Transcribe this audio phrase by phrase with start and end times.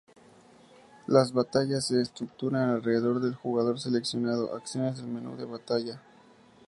[1.05, 6.01] Las batallas se estructuran alrededor del jugador seleccionando acciones del menú de batalla.